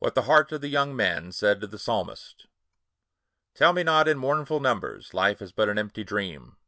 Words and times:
■WHAT 0.00 0.14
THE 0.14 0.22
HEART 0.22 0.52
OF 0.52 0.60
THE 0.60 0.68
YOUNG 0.68 0.94
MAN 0.94 1.32
SAID 1.32 1.60
TO 1.62 1.66
THE 1.66 1.76
PSALMIST. 1.80 2.46
Tell 3.54 3.72
me 3.72 3.82
not, 3.82 4.06
in 4.06 4.16
mournful 4.16 4.60
numbers, 4.60 5.12
Life 5.12 5.42
is 5.42 5.50
but 5.50 5.68
an 5.68 5.78
empty 5.80 6.04
dream 6.04 6.58